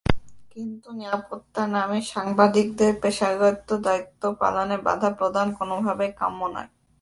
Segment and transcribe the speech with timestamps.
[0.53, 6.69] কিন্তু নিরাপত্তার নামে সাংবাদিকদের পেশাগত দায়িত্ব পালনে বাধা প্রদান কোনোভাবেই কাম্য নয়।